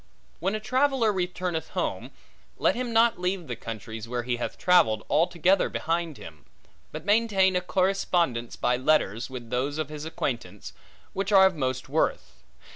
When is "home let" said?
1.77-2.73